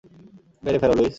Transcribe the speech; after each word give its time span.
মেরে 0.63 0.77
ফেলো, 0.81 0.93
লুইস। 0.93 1.09